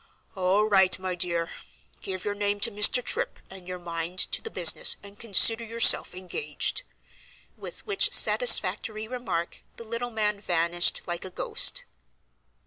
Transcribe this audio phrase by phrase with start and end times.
[0.35, 1.51] "All right, my dear.
[2.01, 3.03] Give your name to Mr.
[3.03, 9.83] Tripp, and your mind to the business, and consider yourself engaged,"—with which satisfactory remark the
[9.83, 11.85] little man vanished like a ghost.